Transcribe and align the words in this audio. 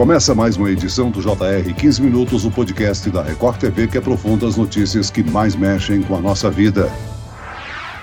Começa 0.00 0.34
mais 0.34 0.56
uma 0.56 0.70
edição 0.70 1.10
do 1.10 1.20
JR 1.20 1.74
15 1.76 2.00
Minutos, 2.00 2.46
o 2.46 2.50
podcast 2.50 3.10
da 3.10 3.22
Record 3.22 3.58
TV 3.58 3.86
que 3.86 3.98
aprofunda 3.98 4.48
as 4.48 4.56
notícias 4.56 5.10
que 5.10 5.22
mais 5.22 5.54
mexem 5.54 6.00
com 6.00 6.16
a 6.16 6.20
nossa 6.22 6.50
vida. 6.50 6.90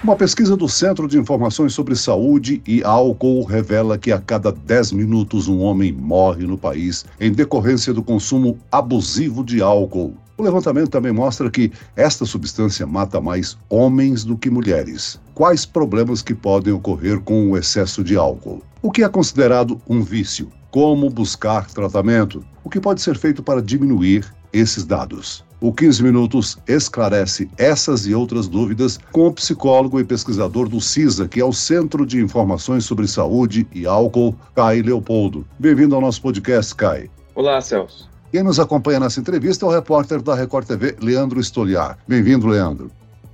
Uma 0.03 0.15
pesquisa 0.15 0.55
do 0.55 0.69
Centro 0.69 1.07
de 1.07 1.17
Informações 1.17 1.73
sobre 1.73 1.95
Saúde 1.95 2.61
e 2.67 2.83
Álcool 2.83 3.43
revela 3.45 3.97
que 3.97 4.11
a 4.11 4.21
cada 4.21 4.51
10 4.51 4.91
minutos 4.91 5.47
um 5.47 5.59
homem 5.61 5.91
morre 5.91 6.45
no 6.45 6.55
país 6.55 7.03
em 7.19 7.31
decorrência 7.31 7.91
do 7.91 8.03
consumo 8.03 8.59
abusivo 8.71 9.43
de 9.43 9.59
álcool. 9.59 10.13
O 10.37 10.43
levantamento 10.43 10.91
também 10.91 11.11
mostra 11.11 11.49
que 11.49 11.71
esta 11.95 12.25
substância 12.25 12.85
mata 12.85 13.19
mais 13.19 13.57
homens 13.71 14.23
do 14.23 14.37
que 14.37 14.51
mulheres. 14.51 15.19
Quais 15.33 15.65
problemas 15.65 16.21
que 16.21 16.35
podem 16.35 16.71
ocorrer 16.71 17.19
com 17.21 17.49
o 17.49 17.57
excesso 17.57 18.03
de 18.03 18.15
álcool? 18.15 18.61
O 18.83 18.91
que 18.91 19.03
é 19.03 19.09
considerado 19.09 19.81
um 19.89 20.03
vício? 20.03 20.47
Como 20.79 21.09
buscar 21.09 21.65
tratamento? 21.71 22.45
O 22.63 22.69
que 22.69 22.79
pode 22.79 23.01
ser 23.01 23.17
feito 23.17 23.41
para 23.41 23.63
diminuir 23.63 24.31
esses 24.53 24.85
dados? 24.85 25.43
O 25.59 25.73
15 25.73 26.03
Minutos 26.03 26.55
esclarece 26.67 27.49
essas 27.57 28.05
e 28.05 28.13
outras 28.13 28.47
dúvidas 28.47 28.99
com 29.11 29.25
o 29.25 29.33
psicólogo 29.33 29.99
e 29.99 30.03
pesquisador 30.03 30.69
do 30.69 30.79
CISA, 30.79 31.27
que 31.27 31.39
é 31.39 31.43
o 31.43 31.51
Centro 31.51 32.05
de 32.05 32.21
Informações 32.21 32.85
sobre 32.85 33.07
Saúde 33.07 33.67
e 33.73 33.87
Álcool, 33.87 34.35
Kai 34.53 34.83
Leopoldo. 34.83 35.47
Bem-vindo 35.57 35.95
ao 35.95 36.01
nosso 36.01 36.21
podcast, 36.21 36.75
Kai. 36.75 37.09
Olá, 37.33 37.59
Celso. 37.59 38.07
Quem 38.31 38.43
nos 38.43 38.59
acompanha 38.59 38.99
nessa 38.99 39.19
entrevista 39.19 39.65
é 39.65 39.69
o 39.69 39.71
repórter 39.71 40.21
da 40.21 40.35
Record 40.35 40.67
TV, 40.67 40.95
Leandro 41.01 41.39
Stoliar. 41.39 41.97
Bem-vindo, 42.07 42.45
Leandro. 42.45 42.91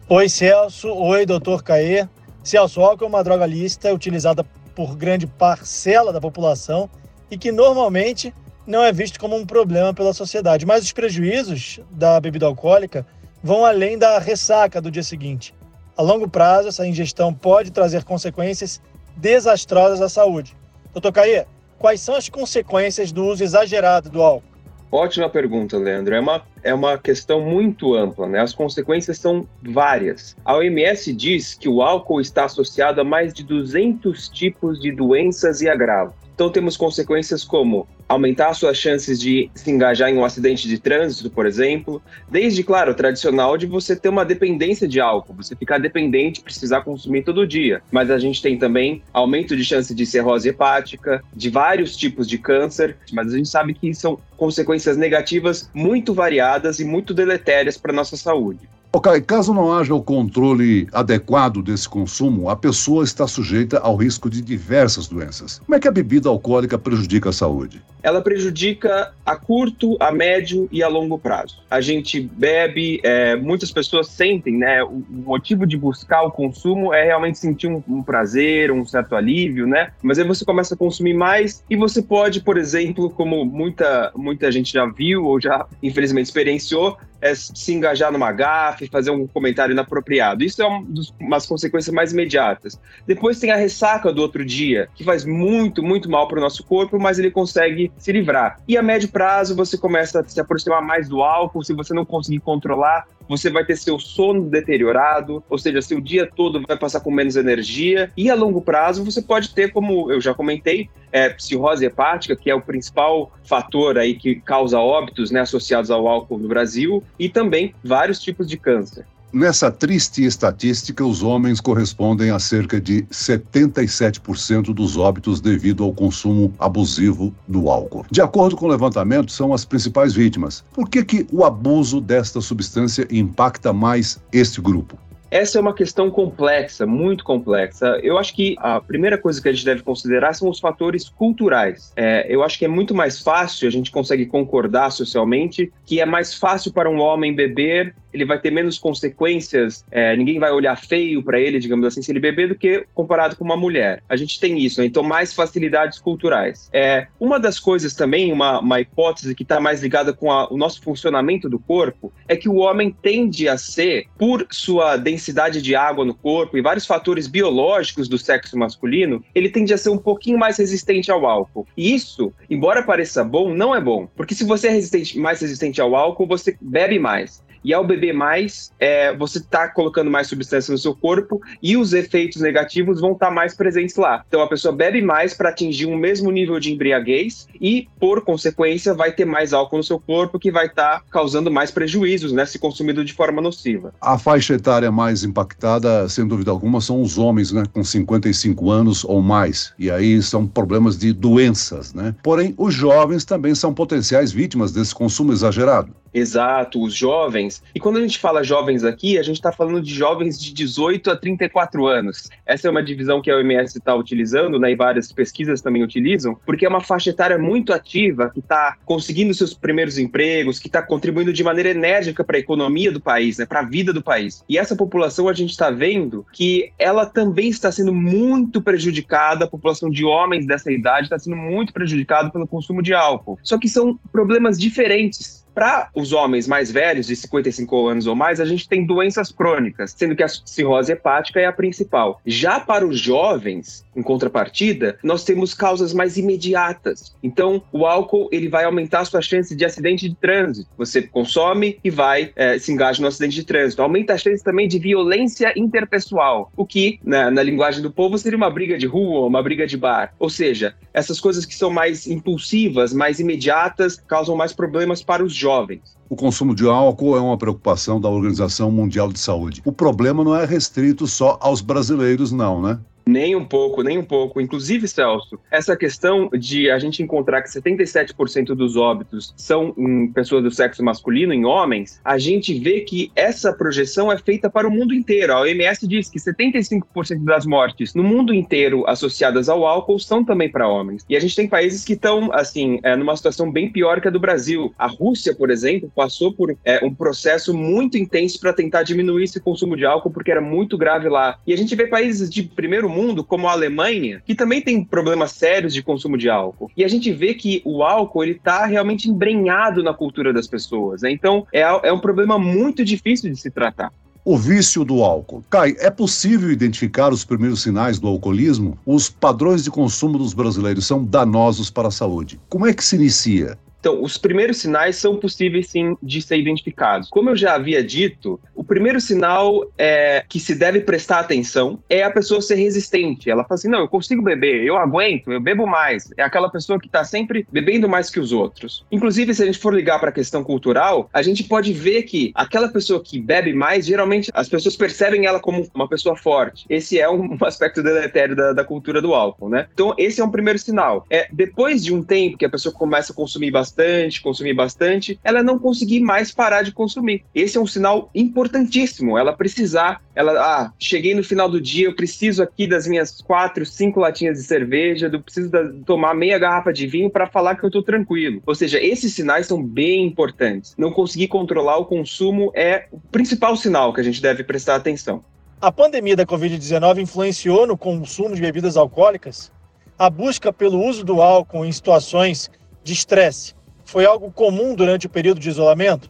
Oi, 0.08 0.30
Celso. 0.30 0.88
Oi, 0.88 1.26
doutor 1.26 1.62
Caê. 1.62 2.08
Celso, 2.42 2.80
o 2.80 2.86
álcool 2.86 3.04
é 3.04 3.08
uma 3.10 3.22
droga 3.22 3.46
lícita 3.46 3.94
utilizada 3.94 4.46
por 4.74 4.96
grande 4.96 5.28
parcela 5.28 6.14
da 6.14 6.22
população 6.22 6.90
e 7.30 7.38
que 7.38 7.52
normalmente 7.52 8.34
não 8.66 8.84
é 8.84 8.92
visto 8.92 9.20
como 9.20 9.36
um 9.36 9.46
problema 9.46 9.94
pela 9.94 10.14
sociedade. 10.14 10.66
Mas 10.66 10.84
os 10.84 10.92
prejuízos 10.92 11.80
da 11.92 12.20
bebida 12.20 12.46
alcoólica 12.46 13.06
vão 13.42 13.66
além 13.66 13.98
da 13.98 14.18
ressaca 14.20 14.82
do 14.82 14.90
dia 14.90 15.04
seguinte. 15.04 15.54
A 15.96 16.02
longo 16.02 16.28
prazo, 16.28 16.70
essa 16.70 16.88
ingestão 16.88 17.34
pode 17.34 17.72
trazer 17.72 18.04
consequências 18.04 18.82
desastrosas 19.16 20.02
à 20.02 20.10
saúde. 20.10 20.56
Doutor 20.92 21.12
Caê, 21.12 21.46
quais 21.78 22.02
são 22.02 22.16
as 22.16 22.30
consequências 22.30 23.12
do 23.12 23.26
uso 23.26 23.44
exagerado 23.44 24.10
do 24.10 24.22
álcool? 24.22 24.54
Ótima 24.92 25.28
pergunta, 25.28 25.76
Leandro. 25.76 26.14
É 26.14 26.20
uma, 26.20 26.42
é 26.64 26.74
uma 26.74 26.98
questão 27.00 27.42
muito 27.42 27.96
ampla, 27.96 28.28
né? 28.28 28.40
As 28.40 28.54
consequências 28.54 29.18
são 29.18 29.48
várias. 29.62 30.36
A 30.46 30.56
OMS 30.56 31.12
diz 31.14 31.56
que 31.56 31.68
o 31.68 31.82
álcool 31.82 32.22
está 32.22 32.46
associado 32.46 33.02
a 33.02 33.04
mais 33.04 33.34
de 33.34 33.44
200 33.44 34.30
tipos 34.30 34.80
de 34.80 34.92
doenças 34.92 35.62
e 35.62 35.68
agravos. 35.68 36.14
Então 36.34 36.50
temos 36.50 36.76
consequências 36.76 37.44
como 37.44 37.88
aumentar 38.08 38.54
suas 38.54 38.78
chances 38.78 39.20
de 39.20 39.50
se 39.54 39.72
engajar 39.72 40.10
em 40.10 40.18
um 40.18 40.26
acidente 40.26 40.68
de 40.68 40.78
trânsito, 40.78 41.30
por 41.30 41.46
exemplo, 41.46 42.02
desde, 42.30 42.64
claro, 42.64 42.94
tradicional 42.94 43.58
de 43.58 43.66
você 43.66 43.96
ter 43.96 44.10
uma 44.10 44.26
dependência 44.26 44.88
de 44.88 45.00
álcool, 45.00 45.34
você 45.34 45.56
ficar 45.56 45.78
dependente, 45.78 46.42
precisar 46.42 46.82
consumir 46.82 47.24
todo 47.24 47.48
dia. 47.48 47.82
Mas 47.92 48.10
a 48.10 48.18
gente 48.18 48.42
tem 48.42 48.58
também 48.58 49.02
aumento 49.14 49.56
de 49.56 49.64
chance 49.64 49.94
de 49.94 50.06
cirrose 50.06 50.50
hepática, 50.50 51.24
de 51.34 51.50
vários 51.50 51.96
tipos 51.96 52.28
de 52.28 52.38
câncer, 52.38 52.98
mas 53.12 53.34
a 53.34 53.38
gente 53.38 53.50
sabe 53.50 53.74
que 53.74 53.94
são 53.94 54.20
consequências 54.38 54.98
negativas 54.98 55.70
muito 55.74 56.14
variadas 56.14 56.80
e 56.80 56.86
muito 56.86 57.14
deletérias 57.14 57.78
para 57.78 57.94
nossa 57.94 58.18
saúde. 58.18 58.73
Ok, 58.96 59.22
caso 59.22 59.56
não 59.56 59.74
haja 59.74 59.96
o 59.96 60.04
controle 60.04 60.88
adequado 60.94 61.64
desse 61.64 61.90
consumo, 61.90 62.48
a 62.48 62.56
pessoa 62.56 63.04
está 63.04 63.26
sujeita 63.26 63.80
ao 63.80 63.96
risco 63.96 64.30
de 64.30 64.40
diversas 64.40 65.08
doenças. 65.08 65.58
Como 65.66 65.76
é 65.76 65.80
que 65.80 65.88
a 65.88 65.92
bebida 65.92 66.30
alcoólica 66.30 66.78
prejudica 66.78 67.30
a 67.30 67.34
saúde? 67.34 67.82
Ela 68.04 68.22
prejudica 68.22 69.12
a 69.26 69.36
curto, 69.36 69.98
a 70.00 70.12
médio 70.12 70.70
e 70.72 70.84
a 70.84 70.88
longo 70.88 71.18
prazo. 71.18 71.64
A 71.72 71.82
gente 71.82 72.20
bebe, 72.22 73.00
é, 73.04 73.36
muitas 73.36 73.72
pessoas 73.72 74.10
sentem, 74.10 74.58
né? 74.58 74.84
O, 74.84 75.04
motivo 75.10 75.66
de 75.66 75.76
buscar 75.76 76.22
o 76.22 76.30
consumo 76.30 76.94
é 76.94 77.04
realmente 77.04 77.40
sentir 77.40 77.68
um, 77.68 77.82
um 77.88 78.04
prazer, 78.04 78.72
um 78.72 78.86
certo 78.86 79.16
alívio, 79.16 79.66
né? 79.66 79.92
Mas 80.04 80.20
aí 80.20 80.28
você 80.28 80.46
começa 80.46 80.76
a 80.76 80.78
consumir 80.78 81.16
mais 81.16 81.64
e 81.68 81.76
você 81.76 82.00
pode, 82.00 82.42
por 82.42 82.58
exemplo, 82.58 83.10
como 83.10 83.44
muita, 83.44 84.12
muita 84.16 84.52
gente 84.52 84.72
já 84.72 84.86
viu 84.86 85.26
ou 85.26 85.42
já 85.42 85.66
infelizmente 85.82 86.26
experienciou, 86.26 86.96
é 87.24 87.34
se 87.34 87.74
engajar 87.74 88.12
numa 88.12 88.34
gafe, 88.34 88.88
fazer 88.88 89.10
um 89.10 89.26
comentário 89.26 89.72
inapropriado. 89.72 90.44
Isso 90.44 90.62
é 90.62 90.68
um 90.68 90.84
dos, 90.84 91.16
umas 91.18 91.46
consequências 91.46 91.96
mais 91.96 92.12
imediatas. 92.12 92.78
Depois 93.08 93.40
tem 93.40 93.50
a 93.50 93.56
ressaca 93.56 94.12
do 94.12 94.22
outro 94.22 94.44
dia, 94.44 94.90
que 94.94 95.06
faz 95.06 95.24
muito, 95.24 95.82
muito 95.82 96.12
mal 96.12 96.28
para 96.28 96.38
o 96.38 96.42
nosso 96.42 96.66
corpo, 96.66 97.00
mas 97.00 97.18
ele 97.18 97.32
consegue 97.32 97.92
se 97.98 98.12
livrar. 98.12 98.60
E 98.68 98.78
a 98.78 98.84
médio 98.84 99.08
prazo 99.08 99.56
você 99.56 99.78
começa 99.78 100.20
a 100.20 100.24
se 100.24 100.40
aproximar 100.40 100.82
mais 100.82 101.08
do 101.08 101.24
álcool, 101.24 101.64
se 101.64 101.74
você 101.74 101.94
não 101.94 102.04
conseguir 102.04 102.42
controlar, 102.42 103.08
você 103.38 103.50
vai 103.50 103.66
ter 103.66 103.76
seu 103.76 104.00
sono 104.00 104.50
deteriorado, 104.50 105.44
ou 105.50 105.58
seja, 105.58 105.82
seu 105.82 106.00
dia 106.00 106.30
todo 106.34 106.62
vai 106.68 106.78
passar 106.78 107.00
com 107.00 107.12
menos 107.12 107.36
energia, 107.36 108.12
e 108.16 108.30
a 108.30 108.36
longo 108.36 108.62
prazo 108.62 109.04
você 109.04 109.22
pode 109.22 109.54
ter, 109.54 109.72
como 109.72 110.12
eu 110.12 110.22
já 110.22 110.34
comentei, 110.34 110.90
é, 111.12 111.34
cirrose 111.38 111.86
hepática, 111.86 112.36
que 112.36 112.50
é 112.50 112.56
o 112.56 112.62
principal 112.62 113.32
fator 113.44 113.98
aí 113.98 114.16
que 114.16 114.36
causa 114.36 114.80
óbitos 114.80 115.32
né, 115.32 115.42
associados 115.42 115.90
ao 115.90 116.08
álcool 116.08 116.38
no 116.38 116.48
Brasil, 116.48 117.04
e 117.18 117.28
também 117.28 117.74
vários 117.84 118.20
tipos 118.20 118.48
de 118.48 118.58
câncer. 118.58 119.06
Nessa 119.34 119.72
triste 119.72 120.24
estatística, 120.24 121.04
os 121.04 121.24
homens 121.24 121.60
correspondem 121.60 122.30
a 122.30 122.38
cerca 122.38 122.80
de 122.80 123.02
77% 123.06 124.72
dos 124.72 124.96
óbitos 124.96 125.42
devido 125.42 125.84
ao 125.84 125.92
consumo 125.92 126.54
abusivo 126.60 127.34
do 127.48 127.68
álcool. 127.68 128.06
De 128.12 128.22
acordo 128.22 128.56
com 128.56 128.68
o 128.68 128.70
levantamento, 128.70 129.32
são 129.32 129.52
as 129.52 129.66
principais 129.66 130.14
vítimas. 130.14 130.64
Por 130.72 130.88
que, 130.88 131.04
que 131.04 131.26
o 131.32 131.44
abuso 131.44 132.00
desta 132.00 132.40
substância 132.42 133.08
impacta 133.10 133.74
mais 133.74 134.22
este 134.32 134.62
grupo? 134.62 135.00
Essa 135.32 135.58
é 135.58 135.62
uma 135.62 135.74
questão 135.74 136.12
complexa, 136.12 136.86
muito 136.86 137.24
complexa. 137.24 138.00
Eu 138.04 138.20
acho 138.20 138.36
que 138.36 138.56
a 138.60 138.80
primeira 138.80 139.18
coisa 139.18 139.42
que 139.42 139.50
a 139.50 139.52
gente 139.52 139.66
deve 139.66 139.82
considerar 139.82 140.34
são 140.36 140.48
os 140.48 140.60
fatores 140.60 141.10
culturais. 141.10 141.92
É, 141.96 142.28
eu 142.30 142.44
acho 142.44 142.60
que 142.60 142.66
é 142.66 142.68
muito 142.68 142.94
mais 142.94 143.20
fácil, 143.20 143.68
a 143.68 143.72
gente 143.72 143.90
consegue 143.90 144.28
concordar 144.28 144.92
socialmente, 144.92 145.74
que 145.88 146.00
é 146.00 146.06
mais 146.06 146.36
fácil 146.36 146.72
para 146.72 146.88
um 146.88 147.00
homem 147.00 147.34
beber 147.34 147.96
ele 148.14 148.26
vai 148.26 148.40
ter 148.40 148.52
menos 148.52 148.78
consequências, 148.78 149.84
é, 149.92 150.16
ninguém 150.16 150.40
vai 150.40 150.52
olhar 150.52 150.76
feio 150.78 151.24
para 151.24 151.40
ele, 151.40 151.60
digamos 151.60 151.86
assim, 151.86 152.02
se 152.02 152.12
ele 152.12 152.20
beber, 152.20 152.48
do 152.48 152.56
que 152.56 152.86
comparado 152.94 153.36
com 153.36 153.44
uma 153.44 153.58
mulher. 153.58 154.04
A 154.08 154.16
gente 154.16 154.40
tem 154.40 154.60
isso, 154.60 154.80
né? 154.80 154.88
então 154.88 155.04
mais 155.04 155.34
facilidades 155.34 156.00
culturais. 156.00 156.70
É, 156.72 157.08
uma 157.20 157.40
das 157.40 157.60
coisas 157.60 157.94
também, 157.94 158.32
uma, 158.32 158.60
uma 158.60 158.80
hipótese 158.80 159.34
que 159.34 159.44
está 159.44 159.60
mais 159.60 159.82
ligada 159.82 160.14
com 160.14 160.32
a, 160.32 160.52
o 160.52 160.58
nosso 160.58 160.82
funcionamento 160.82 161.50
do 161.50 161.60
corpo, 161.60 162.14
é 162.28 162.36
que 162.36 162.50
o 162.50 162.56
homem 162.56 162.96
tende 163.02 163.48
a 163.48 163.58
ser, 163.58 164.06
por 164.18 164.46
sua 164.52 164.98
densidade 164.98 165.62
de 165.62 165.76
água 165.76 166.06
no 166.06 166.14
corpo 166.14 166.58
e 166.58 166.62
vários 166.62 166.86
fatores 166.86 167.28
biológicos 167.28 168.08
do 168.08 168.18
sexo 168.18 168.58
masculino, 168.58 169.24
ele 169.34 169.50
tende 169.50 169.74
a 169.74 169.78
ser 169.78 169.90
um 169.90 169.98
pouquinho 169.98 170.38
mais 170.38 170.58
resistente 170.58 171.12
ao 171.12 171.26
álcool. 171.26 171.68
E 171.76 171.94
isso, 171.94 172.34
embora 172.50 172.84
pareça 172.84 173.24
bom, 173.24 173.54
não 173.54 173.76
é 173.76 173.82
bom, 173.82 174.08
porque 174.16 174.36
se 174.36 174.44
você 174.44 174.68
é 174.68 174.72
resistente, 174.72 175.18
mais 175.18 175.42
resistente 175.42 175.82
ao 175.82 175.96
álcool, 175.96 176.28
você 176.28 176.56
bebe 176.62 177.00
mais. 177.00 177.44
E 177.64 177.74
ao 177.74 177.86
beber 177.86 178.14
mais, 178.14 178.72
é, 178.80 179.16
você 179.16 179.38
está 179.38 179.68
colocando 179.68 180.12
mais 180.12 180.28
substância 180.28 180.72
no 180.72 180.78
seu 180.78 180.96
corpo 180.96 181.42
e 181.62 181.78
os 181.78 181.94
efeitos 181.94 182.42
negativos 182.42 183.00
vão 183.00 183.14
estar 183.14 183.28
tá 183.28 183.32
mais 183.32 183.56
presentes 183.56 183.96
lá. 183.96 184.24
Então 184.28 184.42
a 184.42 184.48
pessoa 184.48 184.74
bebe 184.74 185.02
mais 185.02 185.34
para 185.34 185.50
atingir 185.50 185.86
um 185.86 185.96
mesmo 185.96 186.32
nível 186.32 186.60
de 186.60 186.74
embriaguez 186.74 187.48
e, 187.60 187.88
por 188.00 188.22
consequência, 188.22 188.94
vai 188.94 189.12
ter 189.12 189.26
mais 189.26 189.54
álcool 189.54 189.78
no 189.78 189.84
seu 189.84 190.00
corpo 190.00 190.40
que 190.40 190.52
vai 190.52 190.68
estar 190.68 191.00
tá 191.00 191.04
causando 191.12 191.50
mais 191.50 191.72
prejuízos, 191.72 192.32
né, 192.32 192.46
se 192.46 192.60
consumido 192.60 193.04
de 193.04 193.14
forma 193.14 193.42
nociva. 193.42 193.94
A 194.02 194.18
faixa 194.18 194.54
etária 194.54 194.92
mais 194.92 195.24
impactada, 195.24 196.08
sem 196.10 196.28
dúvida 196.28 196.52
alguma, 196.52 196.82
são 196.82 197.02
os 197.02 197.18
homens, 197.18 197.52
né, 197.52 197.64
com 197.72 197.84
55 197.84 198.70
anos 198.70 199.04
ou 199.04 199.22
mais. 199.22 199.74
E 199.78 199.90
aí 199.90 200.22
são 200.22 200.46
problemas 200.48 200.98
de 200.98 201.14
doenças, 201.14 201.94
né? 201.94 202.16
Porém, 202.24 202.54
os 202.58 202.74
jovens 202.74 203.26
também 203.26 203.56
são 203.56 203.74
potenciais 203.74 204.32
vítimas 204.32 204.72
desse 204.72 204.94
consumo 204.94 205.32
exagerado. 205.32 205.94
Exato, 206.14 206.82
os 206.82 206.94
jovens. 206.94 207.64
E 207.74 207.80
quando 207.80 207.98
a 207.98 208.02
gente 208.02 208.20
fala 208.20 208.44
jovens 208.44 208.84
aqui, 208.84 209.18
a 209.18 209.24
gente 209.24 209.38
está 209.38 209.52
falando 209.52 209.82
de 209.82 209.94
jovens 209.94 210.40
de 210.40 210.54
18 210.54 211.10
a 211.10 211.16
34 211.16 211.88
anos. 211.88 212.30
Essa 212.46 212.68
é 212.68 212.72
uma 212.72 212.84
divisão 212.84 213.22
que 213.22 213.32
a 213.32 213.38
OMS 213.38 213.78
está 213.78 213.96
utilizando, 213.96 214.60
né, 214.60 214.72
e 214.72 214.76
várias 214.76 215.12
pesquisas 215.12 215.62
também 215.62 215.84
utilizam, 215.84 216.38
porque 216.46 216.66
é 216.66 216.70
uma 216.70 216.82
faixa 216.82 217.10
etária 217.10 217.38
muito 217.38 217.74
ativa, 217.74 218.30
que 218.30 218.40
está 218.40 218.78
conseguindo 218.86 219.34
seus 219.34 219.54
primeiros 219.54 219.98
empregos, 219.98 220.60
que 220.60 220.68
está 220.68 220.82
contribuindo 220.82 221.34
de 221.34 221.44
maneira 221.44 221.70
enérgica 221.70 222.24
para 222.24 222.38
a 222.38 222.40
economia 222.40 222.92
do 222.92 223.02
país, 223.02 223.38
né, 223.40 223.46
para 223.46 223.62
a 223.62 223.66
vida 223.66 223.92
do 223.92 224.02
país. 224.02 224.44
E 224.48 224.58
essa 224.58 224.76
população 224.76 225.28
a 225.28 225.34
gente 225.34 225.52
está 225.52 225.72
vendo 225.72 226.26
que 226.32 226.72
ela 226.78 227.06
também 227.06 227.50
está 227.50 227.72
sendo 227.72 227.94
muito 227.94 228.62
prejudicada, 228.62 229.46
a 229.46 229.48
população 229.48 229.90
de 229.90 230.06
homens 230.06 230.46
dessa 230.46 230.72
idade 230.72 231.06
está 231.06 231.18
sendo 231.18 231.36
muito 231.36 231.74
prejudicada 231.74 232.30
pelo 232.30 232.48
consumo 232.48 232.84
de 232.84 232.94
álcool. 232.94 233.40
Só 233.42 233.58
que 233.58 233.68
são 233.68 233.98
problemas 234.12 234.60
diferentes 234.60 235.43
para 235.54 235.90
os 235.94 236.12
homens 236.12 236.48
mais 236.48 236.72
velhos, 236.72 237.08
de 237.08 237.16
55 237.16 237.88
anos 237.88 238.08
ou 238.08 238.16
mais, 238.16 238.40
a 238.40 238.46
gente 238.46 238.68
tem 238.68 238.86
doenças 238.86 239.32
crônicas, 239.32 239.94
sendo 239.96 240.16
que 240.16 240.24
a 240.24 240.28
cirrose 240.28 240.92
hepática 240.92 241.40
é 241.40 241.46
a 241.46 241.54
principal. 241.54 242.20
Já 242.26 242.60
para 242.60 242.86
os 242.86 243.00
jovens, 243.00 243.86
em 243.96 244.02
contrapartida, 244.02 244.98
nós 245.04 245.24
temos 245.24 245.54
causas 245.54 245.94
mais 245.94 246.18
imediatas. 246.18 247.16
Então, 247.22 247.62
o 247.72 247.86
álcool 247.86 248.30
ele 248.32 248.50
vai 248.50 248.64
aumentar 248.66 249.02
a 249.02 249.06
sua 249.06 249.22
chance 249.22 249.56
de 249.56 249.66
acidente 249.66 250.10
de 250.10 250.16
trânsito. 250.16 250.70
Você 250.78 251.02
consome 251.02 251.80
e 251.84 251.90
vai 251.90 252.32
é, 252.36 252.58
se 252.58 252.72
engaja 252.72 253.02
no 253.02 253.08
acidente 253.08 253.36
de 253.36 253.44
trânsito. 253.44 253.82
Aumenta 253.82 254.14
a 254.14 254.18
chance 254.18 254.44
também 254.44 254.68
de 254.68 254.80
violência 254.80 255.54
interpessoal, 255.56 256.52
o 256.56 256.66
que, 256.66 257.00
na, 257.04 257.30
na 257.30 257.44
linguagem 257.44 257.82
do 257.82 257.92
povo, 257.92 258.18
seria 258.18 258.38
uma 258.38 258.50
briga 258.50 258.78
de 258.78 258.86
rua, 258.86 259.28
uma 259.28 259.42
briga 259.42 259.66
de 259.68 259.78
bar. 259.78 260.14
Ou 260.20 260.30
seja, 260.30 260.76
essas 260.94 261.20
coisas 261.20 261.46
que 261.46 261.56
são 261.56 261.70
mais 261.70 262.08
impulsivas, 262.08 262.94
mais 262.94 263.20
imediatas, 263.20 263.98
causam 264.08 264.36
mais 264.36 264.54
problemas 264.54 265.04
para 265.04 265.24
os 265.24 265.34
jovens. 265.34 265.98
O 266.10 266.16
consumo 266.16 266.54
de 266.54 266.68
álcool 266.68 267.18
é 267.18 267.20
uma 267.20 267.38
preocupação 267.38 268.00
da 268.00 268.08
Organização 268.08 268.70
Mundial 268.70 269.12
de 269.12 269.20
Saúde. 269.20 269.62
O 269.66 269.72
problema 269.72 270.24
não 270.24 270.36
é 270.36 270.46
restrito 270.46 271.08
só 271.08 271.40
aos 271.42 271.62
brasileiros, 271.62 272.32
não, 272.32 272.62
né? 272.62 272.80
Nem 273.06 273.36
um 273.36 273.46
pouco, 273.46 273.84
nem 273.84 273.98
um 273.98 274.04
pouco. 274.04 274.40
Inclusive, 274.40 274.88
Celso, 274.88 275.40
essa 275.52 275.76
questão 275.76 276.30
de 276.30 276.70
a 276.70 276.80
gente 276.80 277.04
encontrar 277.04 277.42
que 277.42 277.50
77% 277.50 278.56
dos 278.56 278.76
óbitos 278.76 279.34
são 279.36 279.74
em 279.78 280.08
pessoas 280.08 280.44
do 280.44 280.52
sexo 280.52 280.84
masculino, 280.84 281.34
em 281.34 281.46
homens, 281.46 282.00
a 282.04 282.18
gente 282.18 282.58
vê 282.58 282.82
que 282.82 283.12
essa 283.16 283.52
projeção 283.52 284.12
é 284.12 284.18
feita 284.18 284.50
para 284.50 284.68
o 284.68 284.72
mundo 284.72 284.94
inteiro. 284.94 285.34
A 285.34 285.42
OMS 285.42 285.88
diz 285.88 286.10
que 286.10 286.20
75% 286.20 287.24
das 287.24 287.46
mortes 287.46 287.94
no 287.94 288.04
mundo 288.04 288.34
inteiro 288.34 288.84
associadas 288.88 289.50
ao 289.50 289.66
álcool 289.66 290.00
são 290.00 290.24
também 290.24 290.50
para 290.50 290.68
homens. 290.68 291.06
E 291.10 291.16
a 291.16 291.20
gente 291.20 291.36
tem 291.36 291.48
países 291.48 291.84
que 291.84 291.94
estão, 291.94 292.32
assim, 292.34 292.80
é, 292.84 292.96
numa 292.96 293.16
situação 293.16 293.52
bem 293.52 293.72
pior 293.72 294.00
que 294.00 294.08
a 294.08 294.12
do 294.12 294.20
Brasil. 294.20 294.74
A 294.78 294.88
Rússia, 294.88 295.36
por 295.36 295.50
exemplo, 295.50 295.92
passou 295.96 296.34
por 296.34 296.56
é, 296.64 296.84
um 296.86 296.94
processo 296.94 297.54
muito 297.54 297.98
intenso 297.98 298.40
para 298.40 298.54
tentar 298.54 298.84
diminuir 298.84 299.26
esse 299.26 299.40
consumo 299.40 299.76
de 299.76 299.86
álcool, 299.86 300.12
porque 300.12 300.32
era 300.32 300.42
muito 300.42 300.78
grave 300.78 301.10
lá. 301.10 301.38
E 301.46 301.54
a 301.54 301.58
gente 301.58 301.76
vê 301.76 301.88
países 301.88 302.30
de 302.30 302.44
primeiro 302.44 302.90
mundo, 302.94 303.24
como 303.24 303.48
a 303.48 303.52
Alemanha, 303.52 304.22
que 304.26 304.36
também 304.36 304.62
tem 304.62 304.84
problemas 304.84 305.32
sérios 305.32 305.74
de 305.74 305.82
consumo 305.82 306.18
de 306.18 306.30
álcool. 306.30 306.72
E 306.78 306.84
a 306.84 306.88
gente 306.88 307.12
vê 307.12 307.34
que 307.34 307.62
o 307.66 307.84
álcool 307.84 308.24
ele 308.24 308.34
está 308.34 308.66
realmente 308.66 309.10
embrenhado 309.10 309.84
na 309.84 309.94
cultura 309.94 310.32
das 310.32 310.48
pessoas. 310.48 311.02
Né? 311.02 311.12
Então 311.12 311.46
é, 311.52 311.62
é 311.62 311.92
um 311.92 312.00
problema 312.00 312.38
muito 312.38 312.86
difícil 312.86 313.30
de 313.30 313.38
se 313.38 313.50
tratar. 313.50 313.92
O 314.26 314.38
vício 314.38 314.86
do 314.86 315.04
álcool. 315.04 315.44
Kai, 315.50 315.76
é 315.80 315.90
possível 315.90 316.50
identificar 316.50 317.12
os 317.12 317.26
primeiros 317.26 317.62
sinais 317.62 318.00
do 318.00 318.08
alcoolismo? 318.08 318.78
Os 318.86 319.10
padrões 319.10 319.66
de 319.66 319.70
consumo 319.70 320.18
dos 320.18 320.34
brasileiros 320.34 320.88
são 320.88 321.04
danosos 321.04 321.70
para 321.70 321.90
a 321.90 321.92
saúde. 321.92 322.40
Como 322.48 322.66
é 322.66 322.74
que 322.74 322.86
se 322.86 322.96
inicia? 322.96 323.58
Então, 323.84 324.02
os 324.02 324.18
primeiros 324.18 324.60
sinais 324.60 324.96
são 324.96 325.18
possíveis 325.18 325.68
sim 325.68 325.98
de 326.02 326.22
ser 326.22 326.38
identificados. 326.38 327.10
Como 327.10 327.30
eu 327.30 327.36
já 327.36 327.56
havia 327.56 327.84
dito, 327.84 328.40
o 328.56 328.64
primeiro 328.64 329.02
sinal 329.02 329.70
é 329.78 330.24
que 330.30 330.40
se 330.40 330.56
deve 330.56 330.80
prestar 330.80 331.20
atenção 331.20 331.78
é 331.90 332.02
a 332.02 332.10
pessoa 332.10 332.42
ser 332.42 332.56
resistente. 332.56 333.30
Ela 333.30 333.44
fala 333.44 333.56
assim: 333.56 333.68
não, 333.68 333.80
eu 333.80 333.90
consigo 333.90 334.22
beber, 334.22 334.64
eu 334.64 334.78
aguento, 334.78 335.34
eu 335.34 335.42
bebo 335.42 335.68
mais. 335.68 336.10
É 336.16 336.24
aquela 336.24 336.50
pessoa 336.50 336.80
que 336.80 336.86
está 336.86 337.04
sempre 337.04 337.46
bebendo 337.52 337.90
mais 337.90 338.10
que 338.10 338.22
os 338.22 338.32
outros. 338.32 338.86
Inclusive, 338.90 339.36
se 339.36 339.44
a 339.44 339.46
gente 339.46 339.60
for 339.60 339.74
ligar 339.74 340.00
para 340.00 340.12
a 340.12 340.14
questão 340.14 340.46
cultural, 340.46 341.10
a 341.12 341.22
gente 341.22 341.44
pode 341.44 341.74
ver 341.74 342.04
que 342.04 342.32
aquela 342.36 342.70
pessoa 342.70 343.04
que 343.04 343.20
bebe 343.20 343.52
mais, 343.52 343.86
geralmente 343.86 344.32
as 344.34 344.48
pessoas 344.48 344.78
percebem 344.78 345.26
ela 345.26 345.42
como 345.42 345.70
uma 345.76 345.90
pessoa 345.90 346.16
forte. 346.16 346.66
Esse 346.70 347.02
é 347.02 347.10
um 347.12 347.38
aspecto 347.42 347.84
deletério 347.84 348.34
da, 348.34 348.54
da 348.54 348.64
cultura 348.64 349.02
do 349.02 349.14
álcool, 349.14 349.50
né? 349.50 349.68
Então, 349.74 349.94
esse 349.98 350.22
é 350.22 350.24
um 350.24 350.32
primeiro 350.32 350.58
sinal. 350.58 351.06
É 351.10 351.28
depois 351.34 351.84
de 351.84 351.94
um 351.94 352.02
tempo 352.02 352.38
que 352.38 352.46
a 352.46 352.50
pessoa 352.50 352.74
começa 352.74 353.12
a 353.12 353.16
consumir 353.16 353.52
bastante 353.52 353.73
bastante, 353.74 354.22
consumir 354.22 354.54
bastante, 354.54 355.20
ela 355.24 355.42
não 355.42 355.58
conseguir 355.58 356.00
mais 356.00 356.32
parar 356.32 356.62
de 356.62 356.72
consumir. 356.72 357.24
Esse 357.34 357.58
é 357.58 357.62
um 357.62 357.68
sinal 357.68 358.10
importantíssimo. 358.14 359.18
Ela 359.18 359.34
precisar, 359.34 360.02
ela, 360.16 360.34
ah, 360.34 360.72
cheguei 360.78 361.16
no 361.16 361.24
final 361.24 361.50
do 361.50 361.60
dia, 361.60 361.88
eu 361.88 361.96
preciso 361.96 362.44
aqui 362.44 362.68
das 362.68 362.88
minhas 362.88 363.22
quatro, 363.22 363.66
cinco 363.66 364.00
latinhas 364.00 364.38
de 364.38 364.44
cerveja, 364.44 365.10
eu 365.12 365.22
preciso 365.22 365.50
da, 365.50 365.64
tomar 365.86 366.14
meia 366.14 366.38
garrafa 366.38 366.72
de 366.72 366.86
vinho 366.86 367.10
para 367.10 367.28
falar 367.28 367.56
que 367.56 367.64
eu 367.64 367.68
estou 367.68 367.84
tranquilo. 367.84 368.42
Ou 368.46 368.54
seja, 368.54 368.80
esses 368.80 369.14
sinais 369.14 369.48
são 369.48 369.62
bem 369.62 370.06
importantes. 370.06 370.76
Não 370.78 370.92
conseguir 370.92 371.28
controlar 371.28 371.78
o 371.78 371.86
consumo 371.86 372.52
é 372.54 372.88
o 372.92 373.00
principal 373.00 373.56
sinal 373.56 373.94
que 373.94 374.02
a 374.02 374.04
gente 374.04 374.22
deve 374.22 374.44
prestar 374.44 374.76
atenção. 374.76 375.24
A 375.60 375.72
pandemia 375.72 376.16
da 376.16 376.26
Covid-19 376.26 377.00
influenciou 377.00 377.66
no 377.66 377.78
consumo 377.78 378.36
de 378.36 378.42
bebidas 378.42 378.78
alcoólicas? 378.78 379.52
A 379.98 380.10
busca 380.10 380.52
pelo 380.52 380.84
uso 380.84 381.06
do 381.06 381.22
álcool 381.22 381.66
em 381.66 381.72
situações 381.72 382.52
de 382.84 382.92
estresse 382.92 383.54
foi 383.94 384.08
algo 384.08 384.32
comum 384.32 384.74
durante 384.74 385.06
o 385.06 385.10
período 385.10 385.40
de 385.40 385.48
isolamento? 385.48 386.10